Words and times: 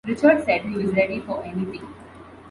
Richard 0.07 0.43
said 0.43 0.61
he 0.63 0.75
was 0.75 0.95
ready 0.95 1.19
for 1.19 1.43
anything. 1.43 1.87